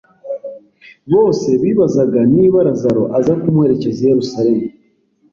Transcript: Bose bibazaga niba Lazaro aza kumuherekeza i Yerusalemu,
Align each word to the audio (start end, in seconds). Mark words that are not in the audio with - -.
Bose 1.13 1.49
bibazaga 1.63 2.19
niba 2.35 2.57
Lazaro 2.67 3.03
aza 3.17 3.33
kumuherekeza 3.41 3.99
i 4.03 4.09
Yerusalemu, 4.11 4.67